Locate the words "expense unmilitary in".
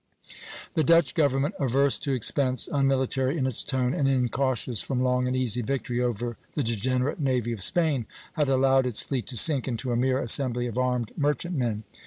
2.13-3.45